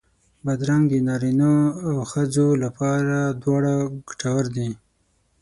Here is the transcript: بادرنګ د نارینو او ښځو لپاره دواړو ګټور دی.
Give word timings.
بادرنګ 0.43 0.83
د 0.91 0.95
نارینو 1.07 1.55
او 1.87 1.95
ښځو 2.11 2.47
لپاره 2.63 3.17
دواړو 3.41 3.77
ګټور 4.07 4.45
دی. 4.55 4.71